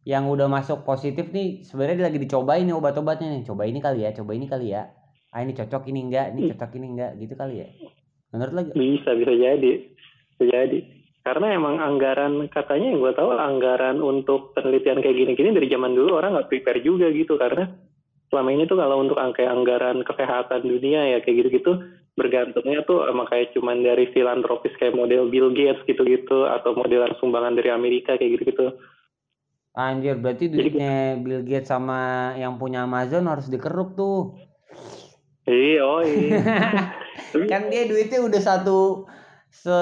yang 0.05 0.29
udah 0.29 0.45
masuk 0.45 0.85
positif 0.85 1.33
nih 1.33 1.65
sebenarnya 1.65 2.13
lagi 2.13 2.21
dicobain 2.21 2.61
nih 2.61 2.77
obat-obatnya 2.77 3.33
nih. 3.33 3.43
Coba 3.43 3.65
ini 3.65 3.81
kali 3.81 4.05
ya 4.05 4.13
coba 4.13 4.37
ini 4.37 4.45
kali 4.45 4.71
ya. 4.71 4.85
Ah 5.33 5.41
ini 5.41 5.57
cocok 5.57 5.89
ini 5.89 5.99
enggak 6.05 6.37
ini 6.37 6.53
cocok 6.53 6.71
ini 6.77 6.87
enggak 6.93 7.11
gitu 7.17 7.33
kali 7.33 7.55
ya. 7.65 7.67
Menurut 8.29 8.53
lagi 8.53 8.69
bisa 8.77 9.17
bisa 9.17 9.33
jadi 9.33 9.71
bisa 10.37 10.43
jadi. 10.45 10.79
Karena 11.25 11.57
emang 11.57 11.81
anggaran 11.81 12.37
katanya 12.53 12.93
yang 12.93 13.01
gue 13.01 13.13
tahu 13.17 13.33
anggaran 13.33 13.97
untuk 13.97 14.53
penelitian 14.53 15.01
kayak 15.01 15.17
gini-gini 15.17 15.57
dari 15.57 15.73
zaman 15.73 15.97
dulu 15.97 16.21
orang 16.21 16.37
nggak 16.37 16.53
prepare 16.53 16.85
juga 16.85 17.09
gitu. 17.09 17.41
Karena 17.41 17.65
selama 18.29 18.53
ini 18.53 18.69
tuh 18.69 18.77
kalau 18.77 19.01
untuk 19.01 19.17
angka 19.17 19.41
anggaran 19.41 20.05
kesehatan 20.05 20.69
dunia 20.69 21.17
ya 21.17 21.25
kayak 21.25 21.49
gitu-gitu 21.49 21.81
bergantungnya 22.13 22.85
tuh 22.85 23.09
sama 23.09 23.25
kayak 23.25 23.57
cuman 23.57 23.81
dari 23.81 24.05
filantropis 24.13 24.77
kayak 24.77 24.93
model 24.93 25.33
Bill 25.33 25.49
Gates 25.51 25.81
gitu-gitu 25.89 26.45
atau 26.45 26.77
modelan 26.77 27.17
sumbangan 27.17 27.57
dari 27.57 27.73
Amerika 27.73 28.15
kayak 28.15 28.39
gitu-gitu 28.39 28.77
Anjir, 29.75 30.15
berarti 30.15 30.47
duitnya 30.47 31.19
Bill 31.19 31.43
Gates 31.43 31.67
sama 31.67 32.31
yang 32.39 32.55
punya 32.55 32.87
Amazon 32.87 33.27
harus 33.27 33.51
dikeruk 33.51 33.99
tuh. 33.99 34.39
Iya, 35.43 35.83
oh 35.83 36.01
iya. 36.07 36.39
kan 37.51 37.67
dia 37.67 37.83
duitnya 37.83 38.23
udah 38.23 38.39
satu 38.39 39.03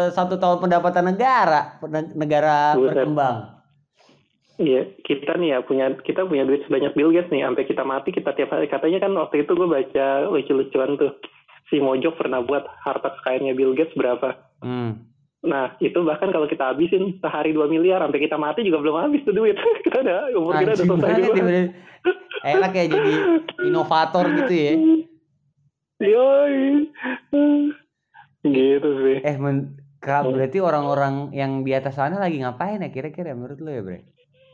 satu 0.09 0.35
tahun 0.41 0.65
pendapatan 0.65 1.13
negara, 1.13 1.77
negara 2.17 2.73
Buset. 2.73 2.89
berkembang. 2.89 3.38
Iya, 4.57 4.97
kita 5.05 5.38
nih 5.38 5.50
ya 5.53 5.59
punya 5.62 5.93
kita 6.01 6.25
punya 6.25 6.45
duit 6.45 6.65
sebanyak 6.65 6.93
Bill 6.97 7.13
Gates 7.13 7.29
nih, 7.29 7.45
sampai 7.45 7.63
kita 7.69 7.85
mati 7.85 8.09
kita 8.09 8.33
tiap 8.33 8.50
hari 8.50 8.65
katanya 8.69 9.05
kan 9.05 9.13
waktu 9.13 9.45
itu 9.45 9.53
gue 9.53 9.69
baca 9.69 10.29
lucu-lucuan 10.29 10.97
tuh 10.97 11.13
si 11.69 11.77
Mojok 11.81 12.17
pernah 12.17 12.41
buat 12.41 12.65
harta 12.81 13.13
kekayaannya 13.21 13.53
Bill 13.53 13.77
Gates 13.77 13.93
berapa. 13.93 14.41
Hmm. 14.62 15.12
Nah, 15.43 15.75
itu 15.83 16.00
bahkan 16.07 16.31
kalau 16.31 16.47
kita 16.47 16.71
habisin 16.71 17.19
sehari 17.19 17.51
2 17.51 17.67
miliar 17.67 18.00
sampai 18.00 18.23
kita 18.23 18.39
mati 18.39 18.63
juga 18.63 18.79
belum 18.79 18.95
habis 18.95 19.27
tuh 19.27 19.35
duit. 19.35 19.59
kita 19.85 20.00
ada 20.00 20.31
umur 20.39 20.55
kita 20.55 20.71
udah 20.71 20.88
selesai 20.88 21.21
juga. 21.27 21.43
Enak 22.43 22.71
ya 22.75 22.85
jadi 22.88 23.13
inovator 23.67 24.25
gitu 24.43 24.53
ya. 24.55 24.73
Yoi. 26.03 26.88
Gitu 28.43 28.89
sih. 29.03 29.17
Eh, 29.23 29.35
men 29.35 29.79
berarti 30.03 30.59
orang-orang 30.59 31.31
yang 31.31 31.63
di 31.63 31.71
atas 31.71 31.95
sana 31.95 32.19
lagi 32.19 32.43
ngapain 32.43 32.83
ya 32.83 32.91
kira-kira 32.91 33.31
menurut 33.31 33.59
lu 33.63 33.71
ya, 33.71 33.81
Bre? 33.83 34.00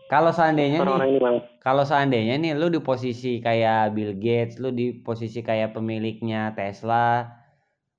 Kalau 0.10 0.34
seandainya 0.34 0.82
nih, 0.82 1.22
kalau 1.62 1.86
seandainya 1.86 2.38
nih 2.42 2.58
lu 2.58 2.74
di 2.74 2.82
posisi 2.82 3.38
kayak 3.42 3.94
Bill 3.94 4.18
Gates, 4.18 4.58
lu 4.58 4.74
di 4.74 4.94
posisi 4.94 5.46
kayak 5.46 5.78
pemiliknya 5.78 6.54
Tesla, 6.58 7.30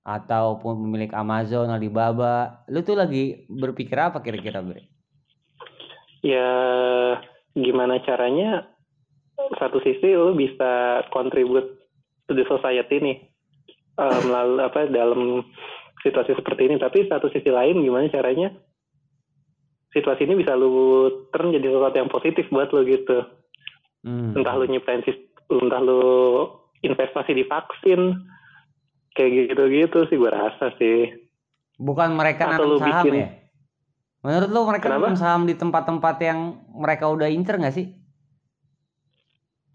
ataupun 0.05 0.89
pemilik 0.89 1.13
Amazon, 1.13 1.69
Alibaba, 1.69 2.65
lu 2.73 2.81
tuh 2.81 2.97
lagi 2.97 3.45
berpikir 3.47 3.97
apa 4.01 4.25
kira-kira, 4.25 4.65
Bre? 4.65 4.89
Ya, 6.25 6.51
gimana 7.57 8.01
caranya? 8.05 8.69
Satu 9.57 9.81
sisi 9.81 10.13
lu 10.13 10.37
bisa 10.37 11.05
contribute 11.13 11.81
to 12.29 12.37
the 12.37 12.45
society 12.45 13.01
nih 13.01 13.19
um, 13.97 14.21
melalui 14.29 14.63
apa 14.65 14.81
dalam 14.89 15.45
situasi 16.05 16.37
seperti 16.37 16.69
ini. 16.69 16.77
Tapi 16.77 17.09
satu 17.09 17.33
sisi 17.33 17.49
lain 17.49 17.81
gimana 17.81 18.09
caranya? 18.13 18.53
Situasi 19.91 20.29
ini 20.29 20.39
bisa 20.45 20.55
lu 20.55 21.09
turn 21.35 21.51
jadi 21.51 21.67
sesuatu 21.67 21.97
yang 21.99 22.13
positif 22.13 22.45
buat 22.53 22.71
lu 22.71 22.85
gitu. 22.87 23.27
Hmm. 24.01 24.33
entah 24.33 24.57
lu 24.57 24.65
nyiptain 24.65 25.05
entah 25.53 25.81
lu 25.85 26.01
investasi 26.81 27.37
di 27.37 27.45
vaksin 27.45 28.17
kayak 29.21 29.53
gitu-gitu 29.53 29.99
sih 30.09 30.17
gue 30.17 30.33
rasa 30.33 30.73
sih 30.81 31.13
bukan 31.77 32.17
mereka 32.17 32.49
nanam 32.49 32.81
saham 32.81 33.05
bikin... 33.05 33.15
ya 33.21 33.29
menurut 34.25 34.49
lu 34.49 34.61
mereka 34.65 34.87
nanam 34.89 35.15
saham 35.17 35.45
di 35.45 35.53
tempat-tempat 35.53 36.17
yang 36.25 36.57
mereka 36.73 37.13
udah 37.13 37.29
incer 37.29 37.61
nggak 37.61 37.77
sih 37.77 37.93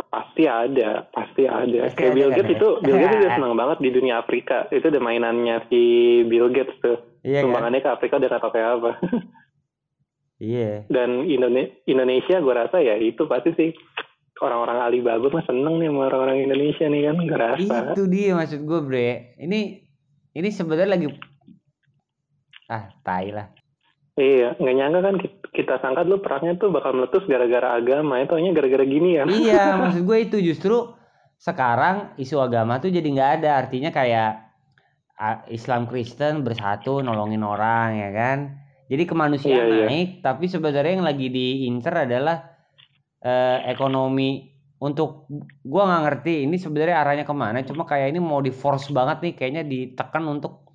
pasti 0.09 0.49
ada 0.49 1.05
pasti 1.13 1.45
ada 1.45 1.85
pasti 1.85 1.97
kayak 2.01 2.09
ada, 2.09 2.17
Bill 2.17 2.31
Gates 2.33 2.49
kan, 2.49 2.55
itu 2.57 2.69
ya? 2.73 2.81
Bill 2.81 2.97
Gates 2.97 3.17
udah 3.21 3.31
senang 3.37 3.53
banget 3.53 3.77
di 3.85 3.89
dunia 3.93 4.15
Afrika 4.17 4.57
itu 4.73 4.85
udah 4.89 5.01
mainannya 5.03 5.55
si 5.69 5.81
Bill 6.25 6.49
Gates 6.49 6.77
tuh 6.81 6.97
iya, 7.21 7.45
kan? 7.45 7.53
sumbangannya 7.53 7.79
kan? 7.85 7.85
ke 7.85 7.95
Afrika 8.01 8.13
udah 8.17 8.31
kata 8.33 8.47
kayak 8.49 8.71
apa 8.81 8.91
Iya. 10.35 10.83
Yeah. 10.83 10.91
Dan 10.91 11.23
Indonesia 11.87 12.43
gue 12.43 12.53
rasa 12.53 12.83
ya 12.83 12.99
itu 12.99 13.23
pasti 13.23 13.55
sih 13.55 13.71
orang-orang 14.43 14.77
Alibaba 14.83 15.27
mah 15.31 15.45
seneng 15.47 15.79
nih 15.79 15.87
sama 15.87 16.01
orang-orang 16.11 16.37
Indonesia 16.43 16.85
nih 16.87 17.01
kan 17.07 17.17
ngerasa. 17.23 17.75
Itu 17.95 18.03
dia 18.11 18.35
maksud 18.35 18.61
gue 18.67 18.79
bre. 18.83 19.09
Ini 19.39 19.59
ini 20.35 20.49
sebenarnya 20.51 20.89
lagi 20.99 21.07
ah 22.67 22.91
tai 23.05 23.31
lah. 23.31 23.47
Iya, 24.15 24.55
nggak 24.55 24.75
nyangka 24.79 24.99
kan 25.03 25.15
kita 25.51 25.75
sangka 25.83 26.07
dulu 26.07 26.23
perangnya 26.23 26.55
tuh 26.55 26.71
bakal 26.71 26.95
meletus 26.95 27.27
gara-gara 27.27 27.75
agama, 27.75 28.23
itu 28.23 28.31
hanya 28.39 28.55
gara-gara 28.55 28.87
gini 28.87 29.19
ya. 29.19 29.23
Iya, 29.27 29.63
maksud 29.83 30.07
gue 30.07 30.17
itu 30.23 30.37
justru 30.39 30.95
sekarang 31.35 32.15
isu 32.15 32.39
agama 32.39 32.79
tuh 32.79 32.95
jadi 32.95 33.03
nggak 33.03 33.31
ada, 33.43 33.59
artinya 33.59 33.91
kayak 33.91 34.39
Islam 35.51 35.87
Kristen 35.91 36.47
bersatu 36.47 37.03
nolongin 37.03 37.43
orang 37.43 37.99
ya 37.99 38.09
kan. 38.15 38.37
Jadi 38.87 39.03
kemanusiaan 39.03 39.67
iya, 39.67 39.75
iya. 39.83 39.85
naik, 39.91 40.09
iya. 40.15 40.21
tapi 40.23 40.45
sebenarnya 40.47 40.93
yang 40.95 41.07
lagi 41.07 41.27
diincer 41.27 42.07
adalah 42.07 42.54
eh, 43.23 43.59
ekonomi 43.69 44.55
untuk 44.81 45.31
gua 45.63 45.87
nggak 45.87 46.03
ngerti 46.03 46.33
ini 46.43 46.59
sebenarnya 46.59 46.99
arahnya 46.99 47.25
ke 47.25 47.35
mana 47.35 47.63
cuma 47.63 47.87
kayak 47.87 48.11
ini 48.11 48.19
mau 48.19 48.43
di 48.43 48.51
force 48.51 48.91
banget 48.91 49.23
nih 49.23 49.33
kayaknya 49.33 49.63
ditekan 49.63 50.27
untuk 50.27 50.65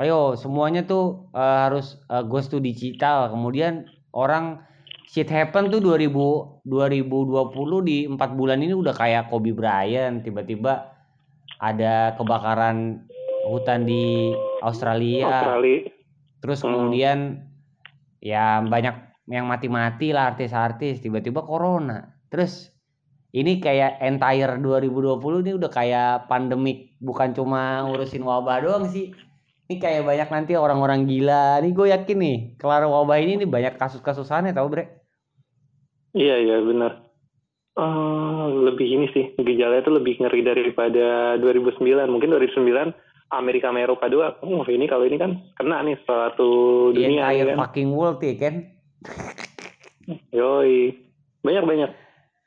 ayo 0.00 0.38
semuanya 0.38 0.86
tuh 0.86 1.28
uh, 1.34 1.68
harus 1.68 1.98
uh, 2.08 2.24
goes 2.24 2.48
to 2.48 2.62
digital 2.62 3.28
kemudian 3.28 3.84
orang 4.14 4.62
shit 5.10 5.28
happen 5.28 5.68
tuh 5.68 5.82
2000 5.82 6.08
2020 6.64 7.88
di 7.88 7.98
empat 8.08 8.30
bulan 8.36 8.60
ini 8.64 8.72
udah 8.72 8.94
kayak 8.94 9.28
Kobe 9.28 9.52
Bryant 9.52 10.24
tiba-tiba 10.24 10.94
ada 11.58 12.14
kebakaran 12.14 13.02
hutan 13.48 13.88
di 13.88 14.30
Australia, 14.62 15.26
Australia. 15.26 15.90
terus 16.44 16.60
hmm. 16.62 16.68
kemudian 16.68 17.18
ya 18.22 18.62
banyak 18.62 19.07
yang 19.28 19.44
mati-mati 19.44 20.10
lah 20.10 20.32
artis-artis 20.32 21.04
tiba-tiba 21.04 21.44
corona. 21.44 22.16
Terus 22.32 22.72
ini 23.36 23.60
kayak 23.60 24.00
entire 24.00 24.56
2020 24.56 25.44
ini 25.44 25.52
udah 25.60 25.70
kayak 25.70 26.32
pandemik 26.32 26.96
bukan 26.96 27.36
cuma 27.36 27.84
ngurusin 27.84 28.24
wabah 28.24 28.64
doang 28.64 28.88
sih. 28.88 29.12
Ini 29.68 29.76
kayak 29.76 30.08
banyak 30.08 30.28
nanti 30.32 30.52
orang-orang 30.56 31.04
gila. 31.04 31.60
Nih 31.60 31.76
gue 31.76 31.92
yakin 31.92 32.18
nih 32.18 32.36
kelar 32.56 32.88
wabah 32.88 33.20
ini 33.20 33.44
nih 33.44 33.48
banyak 33.48 33.74
kasus-kasus 33.76 34.32
aneh 34.32 34.56
tau 34.56 34.72
bre. 34.72 35.04
Iya 36.16 36.40
iya 36.40 36.56
benar. 36.64 37.04
Uh, 37.78 38.64
lebih 38.64 38.90
ini 38.90 39.06
sih 39.14 39.38
gejalanya 39.38 39.86
itu 39.86 39.92
lebih 39.92 40.14
ngeri 40.18 40.42
daripada 40.42 41.38
2009 41.38 41.78
mungkin 42.10 42.34
2009 42.34 42.90
Amerika 43.28 43.70
sama 43.70 43.86
Eropa 43.86 44.10
doang 44.10 44.34
oh 44.42 44.66
ini 44.66 44.90
kalau 44.90 45.06
ini 45.06 45.14
kan 45.14 45.38
kena 45.54 45.86
nih 45.86 45.94
suatu 46.02 46.90
dunia 46.90 47.22
entire 47.22 47.54
kan. 47.54 47.58
fucking 47.62 47.94
world 47.94 48.18
ya 48.18 48.34
kan 48.34 48.66
Yoi. 50.32 50.94
Banyak 51.44 51.64
banyak. 51.64 51.90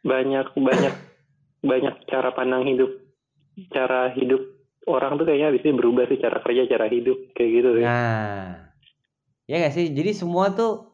Banyak 0.03 0.47
banyak. 0.57 0.95
Banyak 1.61 2.09
cara 2.09 2.33
pandang 2.33 2.65
hidup, 2.65 2.89
cara 3.69 4.09
hidup 4.17 4.41
orang 4.89 5.21
tuh 5.21 5.29
kayaknya 5.29 5.61
sini 5.61 5.77
berubah 5.77 6.09
sih. 6.09 6.17
Cara 6.17 6.41
kerja, 6.41 6.65
cara 6.65 6.89
hidup. 6.89 7.37
Kayak 7.37 7.49
gitu 7.53 7.69
sih. 7.77 7.85
Nah, 7.85 8.73
ya 9.45 9.61
gak 9.61 9.73
sih. 9.77 9.93
Jadi 9.93 10.09
semua 10.17 10.49
tuh 10.57 10.89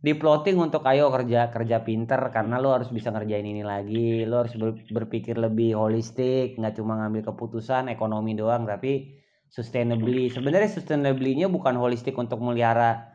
plotting 0.00 0.56
untuk 0.56 0.88
ayo 0.88 1.12
kerja 1.12 1.52
kerja 1.52 1.84
pinter. 1.84 2.32
Karena 2.32 2.56
lo 2.56 2.72
harus 2.72 2.88
bisa 2.88 3.12
ngerjain 3.12 3.44
ini 3.44 3.60
lagi. 3.60 4.24
Lo 4.24 4.40
harus 4.40 4.56
ber, 4.56 4.80
berpikir 4.88 5.36
lebih 5.36 5.76
holistik. 5.76 6.56
Nggak 6.56 6.80
cuma 6.80 6.96
ngambil 6.96 7.36
keputusan 7.36 7.92
ekonomi 7.92 8.32
doang 8.32 8.64
tapi 8.64 9.20
sustainably. 9.52 10.32
Sebenarnya 10.32 10.80
sustainably-nya 10.80 11.52
bukan 11.52 11.76
holistik 11.76 12.16
untuk 12.16 12.40
melihara. 12.40 13.12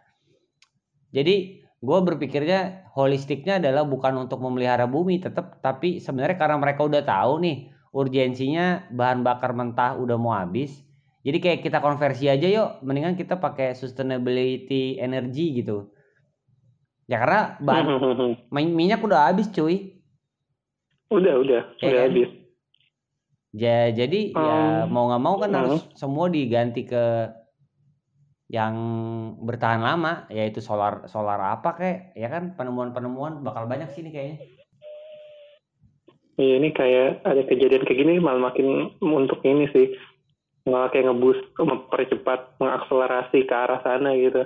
Jadi 1.10 1.61
gue 1.82 2.00
berpikirnya 2.06 2.90
holistiknya 2.94 3.58
adalah 3.58 3.84
bukan 3.84 4.30
untuk 4.30 4.38
memelihara 4.38 4.86
bumi 4.86 5.18
tetap 5.18 5.58
tapi 5.66 5.98
sebenarnya 5.98 6.38
karena 6.38 6.58
mereka 6.62 6.86
udah 6.86 7.02
tahu 7.02 7.42
nih 7.42 7.74
urgensinya 7.92 8.86
bahan 8.94 9.26
bakar 9.26 9.52
mentah 9.58 9.98
udah 9.98 10.16
mau 10.16 10.38
habis 10.38 10.86
jadi 11.22 11.38
kayak 11.38 11.60
kita 11.62 11.78
konversi 11.86 12.26
aja 12.26 12.48
yuk 12.50 12.70
mendingan 12.82 13.14
kita 13.14 13.38
pakai 13.38 13.78
sustainability 13.78 14.98
energy 14.98 15.62
gitu. 15.62 15.94
Ya 17.06 17.22
karena 17.22 17.62
bahan 17.62 17.86
minyak 18.78 19.06
udah 19.06 19.30
habis 19.30 19.46
cuy. 19.54 20.02
Udah 21.14 21.38
udah 21.38 21.62
ya 21.78 21.88
udah 21.94 22.02
kan? 22.02 22.08
habis. 22.10 22.30
Ya, 23.52 23.92
jadi 23.92 24.32
um, 24.32 24.40
ya 24.40 24.60
mau 24.88 25.12
nggak 25.12 25.24
mau 25.28 25.36
kan 25.36 25.52
uh, 25.52 25.58
harus 25.60 25.84
semua 26.00 26.32
diganti 26.32 26.88
ke 26.88 27.30
yang 28.52 28.76
bertahan 29.40 29.80
lama 29.80 30.28
yaitu 30.28 30.60
solar 30.60 31.08
solar 31.08 31.40
apa 31.40 31.72
kayak 31.72 32.00
ya 32.20 32.28
kan 32.28 32.52
penemuan-penemuan 32.60 33.48
bakal 33.48 33.64
banyak 33.64 33.88
sih 33.96 34.04
ini 34.04 34.12
kayaknya. 34.12 34.38
Iya 36.36 36.54
ini 36.60 36.70
kayak 36.76 37.24
ada 37.24 37.42
kejadian 37.48 37.88
kayak 37.88 38.00
gini 38.04 38.20
malah 38.20 38.52
makin 38.52 38.92
untuk 39.00 39.40
ini 39.48 39.72
sih 39.72 39.96
malah 40.68 40.92
kayak 40.92 41.08
ngebus 41.08 41.40
mempercepat 41.56 42.60
mengakselerasi 42.60 43.48
ke 43.48 43.56
arah 43.56 43.80
sana 43.88 44.12
gitu. 44.20 44.44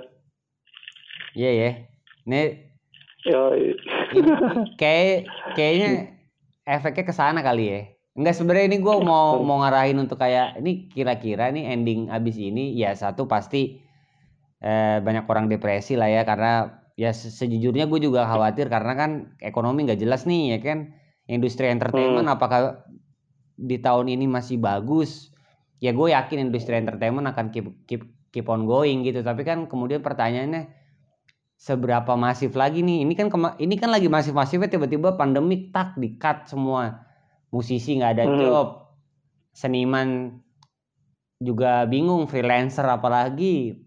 Iya 1.34 1.42
yeah, 1.42 1.52
ya. 1.52 1.62
Yeah. 1.66 1.74
Ini. 2.26 2.42
Ini 3.26 4.30
kayak 4.80 5.26
kayaknya 5.58 6.14
efeknya 6.62 7.04
ke 7.10 7.14
sana 7.14 7.42
kali 7.42 7.64
ya. 7.74 7.80
Enggak 8.14 8.38
sebenarnya 8.38 8.70
ini 8.70 8.78
gue 8.78 8.94
mau 9.02 9.42
mau 9.42 9.60
ngarahin 9.66 9.98
untuk 9.98 10.22
kayak 10.22 10.62
ini 10.62 10.86
kira-kira 10.94 11.50
nih 11.50 11.74
ending 11.74 12.06
abis 12.06 12.38
ini 12.38 12.70
ya 12.78 12.94
satu 12.94 13.26
pasti 13.26 13.85
eh, 14.62 14.98
banyak 15.04 15.24
orang 15.28 15.46
depresi 15.52 15.94
lah 16.00 16.08
ya 16.08 16.22
karena 16.24 16.80
ya 16.96 17.12
se- 17.12 17.32
sejujurnya 17.32 17.84
gue 17.88 18.00
juga 18.00 18.24
khawatir 18.24 18.72
karena 18.72 18.92
kan 18.96 19.10
ekonomi 19.44 19.84
nggak 19.84 20.00
jelas 20.00 20.24
nih 20.24 20.56
ya 20.56 20.58
kan? 20.64 20.78
Industri 21.26 21.66
entertainment 21.68 22.28
apakah 22.30 22.86
di 23.58 23.76
tahun 23.82 24.06
ini 24.14 24.30
masih 24.30 24.56
bagus? 24.62 25.34
Ya 25.82 25.92
gue 25.92 26.08
yakin 26.14 26.48
industri 26.48 26.78
entertainment 26.78 27.26
akan 27.28 27.52
keep 27.52 27.66
keep 27.84 28.02
keep 28.32 28.46
on 28.48 28.64
going 28.64 29.02
gitu. 29.04 29.20
Tapi 29.20 29.42
kan 29.44 29.66
kemudian 29.68 30.00
pertanyaannya 30.00 30.72
seberapa 31.56 32.14
masif 32.16 32.52
lagi 32.56 32.80
nih? 32.84 33.04
Ini 33.04 33.12
kan 33.16 33.28
kema- 33.32 33.56
ini 33.60 33.74
kan 33.76 33.90
lagi 33.92 34.08
masif 34.08 34.32
masifnya 34.32 34.68
tiba-tiba 34.72 35.16
pandemi 35.20 35.68
tak 35.72 35.96
di 36.00 36.16
cut 36.16 36.48
semua. 36.48 37.04
Musisi 37.52 37.96
nggak 37.98 38.12
ada 38.16 38.24
Hmm. 38.28 38.38
job. 38.40 38.66
Seniman 39.56 40.40
juga 41.40 41.84
bingung 41.84 42.24
freelancer 42.28 42.84
apalagi 42.88 43.85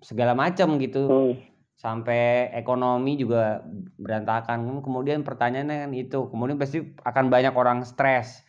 segala 0.00 0.32
macam 0.34 0.78
gitu 0.78 1.02
Hmm. 1.08 1.34
sampai 1.78 2.50
ekonomi 2.58 3.14
juga 3.14 3.62
berantakan 3.98 4.82
kemudian 4.82 5.22
pertanyaannya 5.22 5.76
kan 5.86 5.90
itu 5.94 6.18
kemudian 6.30 6.58
pasti 6.58 6.82
akan 7.06 7.30
banyak 7.30 7.54
orang 7.54 7.86
stres 7.86 8.42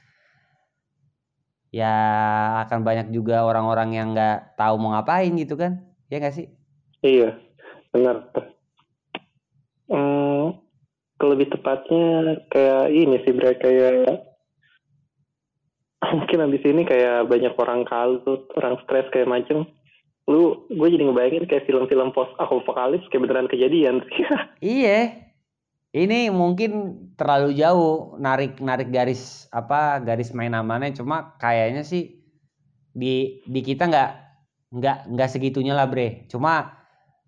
ya 1.69 1.93
akan 2.65 2.81
banyak 2.81 3.13
juga 3.13 3.45
orang-orang 3.45 3.93
yang 3.93 4.07
nggak 4.17 4.57
tahu 4.57 4.81
mau 4.81 4.97
ngapain 4.97 5.29
gitu 5.37 5.53
kan 5.53 5.85
ya 6.09 6.17
nggak 6.17 6.33
sih 6.33 6.49
Iya, 6.99 7.31
benar. 7.95 8.27
Hmm, 9.87 10.59
lebih 11.23 11.47
tepatnya 11.47 12.43
kayak 12.51 12.91
ini 12.91 13.15
sih 13.23 13.31
bre 13.31 13.55
kayak 13.55 14.19
mungkin 16.11 16.43
abis 16.43 16.63
ini 16.67 16.83
kayak 16.83 17.31
banyak 17.31 17.55
orang 17.55 17.87
kalut, 17.87 18.51
orang 18.59 18.75
stres 18.83 19.07
kayak 19.15 19.31
macem. 19.31 19.63
Lu, 20.29 20.69
gue 20.69 20.87
jadi 20.93 21.09
ngebayangin 21.09 21.49
kayak 21.49 21.65
film-film 21.65 22.13
post 22.13 22.29
apokalips 22.37 23.09
kayak 23.09 23.25
beneran 23.25 23.49
kejadian. 23.49 24.05
iya. 24.61 25.25
Ini 25.89 26.29
mungkin 26.29 27.01
terlalu 27.17 27.57
jauh 27.57 28.13
narik 28.21 28.61
narik 28.61 28.93
garis 28.93 29.49
apa 29.49 29.97
garis 30.05 30.29
main 30.37 30.53
amannya. 30.53 30.93
Cuma 30.93 31.33
kayaknya 31.41 31.81
sih 31.81 32.21
di 32.93 33.41
di 33.49 33.61
kita 33.65 33.89
nggak 33.89 34.11
nggak 34.69 34.97
nggak 35.09 35.29
segitunya 35.33 35.73
lah 35.73 35.89
bre. 35.89 36.29
Cuma 36.29 36.77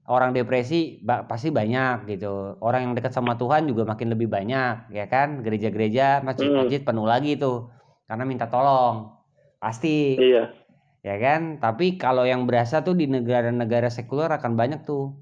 orang 0.06 0.30
depresi 0.30 1.02
ba- 1.02 1.26
pasti 1.26 1.50
banyak 1.50 2.06
gitu. 2.06 2.62
Orang 2.62 2.86
yang 2.86 2.94
dekat 2.94 3.18
sama 3.18 3.34
Tuhan 3.34 3.66
juga 3.66 3.82
makin 3.90 4.14
lebih 4.14 4.30
banyak 4.30 4.94
ya 4.94 5.10
kan? 5.10 5.42
Gereja-gereja 5.42 6.22
masjid-masjid 6.22 6.86
penuh 6.86 7.10
lagi 7.10 7.42
tuh. 7.42 7.74
Karena 8.06 8.30
minta 8.30 8.46
tolong. 8.46 9.10
Pasti. 9.58 10.22
Iya, 10.22 10.54
ya 11.02 11.18
kan 11.18 11.58
tapi 11.58 11.98
kalau 11.98 12.24
yang 12.24 12.46
berasa 12.46 12.80
tuh 12.80 12.94
di 12.94 13.06
negara-negara 13.06 13.90
sekuler 13.90 14.30
akan 14.30 14.54
banyak 14.54 14.82
tuh 14.82 15.18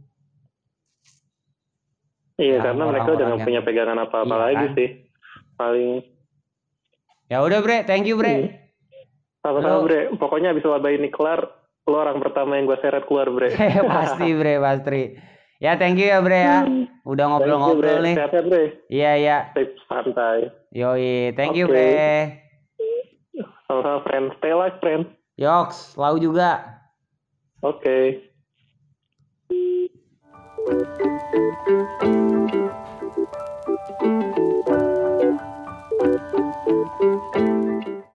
iya 2.36 2.60
Ya, 2.60 2.64
karena 2.66 2.84
mereka 2.86 3.10
udah 3.14 3.26
nggak 3.30 3.44
punya 3.44 3.62
pegangan 3.62 4.00
apa-apa 4.00 4.28
Iya, 4.30 4.44
lagi 4.46 4.66
kan? 4.66 4.76
sih. 4.76 4.90
Paling 5.56 5.92
ya 7.28 7.38
udah 7.40 7.60
bre 7.60 7.78
thank 7.84 8.04
you 8.04 8.16
bre 8.16 8.32
Hmm. 8.32 8.48
sama-sama 9.40 9.84
bre. 9.84 10.12
Pokoknya 10.16 10.52
abis 10.52 10.64
wabah 10.64 10.90
ini 10.90 11.08
kelar, 11.08 11.48
lo 11.86 11.96
orang 11.96 12.20
pertama 12.20 12.56
yang 12.56 12.66
gue 12.66 12.80
seret 12.80 13.04
keluar 13.06 13.28
bre. 13.30 13.52
pasti 13.92 14.28
bre 14.32 14.56
pasti 14.58 15.02
ya 15.60 15.76
thank 15.76 15.96
you 15.96 16.08
ya 16.08 16.20
bre 16.20 16.40
ya 16.40 16.60
udah 16.64 16.76
Thank 17.04 17.20
you, 17.20 17.28
ngobrol-ngobrol 17.30 18.00
nih 18.02 18.16
Sehat-sehat 18.16 18.46
bre. 18.48 18.64
iya 18.88 19.12
iya 19.16 19.38
santai. 19.86 20.48
yoi 20.72 21.32
thank 21.34 21.56
you 21.56 21.68
Oke. 21.68 21.72
bre 21.72 21.92
Sama-sama 23.64 24.02
friend. 24.02 24.28
Stay 24.36 24.52
live 24.52 24.76
friend. 24.80 25.04
Yox, 25.40 25.96
Lau 25.96 26.20
juga. 26.20 26.84
Oke. 27.64 27.80
Okay. 27.80 28.30